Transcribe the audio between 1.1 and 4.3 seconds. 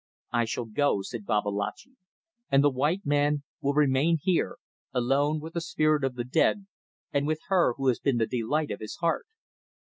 Babalatchi, "and the white man will remain